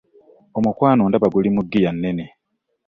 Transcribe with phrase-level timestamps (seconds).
[0.57, 2.25] Omukwano ndaba guli mu ggiya nnene.